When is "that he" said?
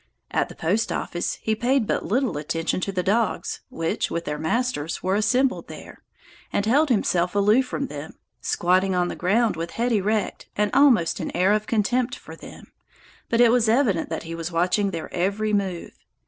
14.09-14.33